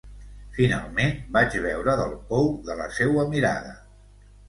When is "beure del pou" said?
1.67-2.53